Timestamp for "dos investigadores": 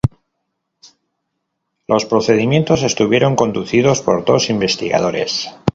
4.25-5.51